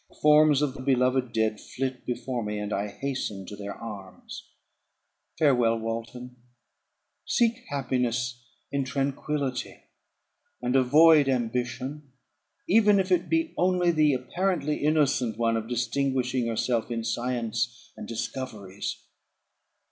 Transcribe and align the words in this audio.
The 0.09 0.15
forms 0.15 0.63
of 0.63 0.73
the 0.73 0.81
beloved 0.81 1.31
dead 1.31 1.59
flit 1.61 2.07
before 2.07 2.43
me, 2.43 2.57
and 2.57 2.73
I 2.73 2.87
hasten 2.87 3.45
to 3.45 3.55
their 3.55 3.75
arms. 3.75 4.49
Farewell, 5.37 5.77
Walton! 5.77 6.37
Seek 7.23 7.65
happiness 7.69 8.43
in 8.71 8.83
tranquillity, 8.83 9.79
and 10.59 10.75
avoid 10.75 11.29
ambition, 11.29 12.13
even 12.67 12.99
if 12.99 13.11
it 13.11 13.29
be 13.29 13.53
only 13.59 13.91
the 13.91 14.15
apparently 14.15 14.77
innocent 14.83 15.37
one 15.37 15.55
of 15.55 15.69
distinguishing 15.69 16.47
yourself 16.47 16.89
in 16.89 17.03
science 17.03 17.91
and 17.95 18.07
discoveries. 18.07 19.03